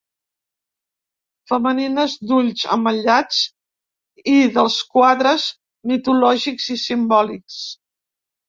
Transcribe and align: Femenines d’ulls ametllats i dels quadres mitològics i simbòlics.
Femenines 1.51 2.15
d’ulls 2.31 2.63
ametllats 2.77 3.41
i 4.33 4.39
dels 4.57 4.79
quadres 4.97 5.47
mitològics 5.93 6.71
i 6.79 6.83
simbòlics. 6.89 7.63